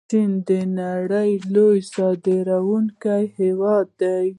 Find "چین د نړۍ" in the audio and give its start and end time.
0.09-1.31